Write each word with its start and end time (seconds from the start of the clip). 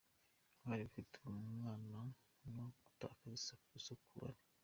Bari 0.67 0.81
bafite 0.87 1.15
umwuma 1.29 1.71
no 2.55 2.65
gutakaza 2.83 3.51
isukari. 3.79 4.39